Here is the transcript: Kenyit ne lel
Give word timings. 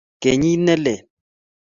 Kenyit 0.21 0.61
ne 0.63 0.75
lel 0.83 1.01